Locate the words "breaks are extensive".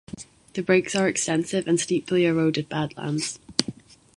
0.63-1.67